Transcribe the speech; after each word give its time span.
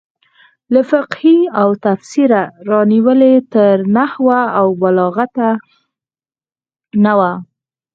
له 0.73 0.81
فقهې 0.91 1.37
او 1.61 1.69
تفسیره 1.85 2.41
رانیولې 2.69 3.35
تر 3.53 3.75
نحو 3.97 4.27
او 4.59 4.67
بلاغته 4.81 5.47
نه 7.03 7.13
وو. 7.19 7.33